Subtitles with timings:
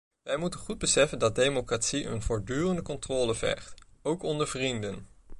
[0.21, 5.07] Wij moeten goed beseffen dat democratie een voortdurende controle vergt, ook onder vrienden.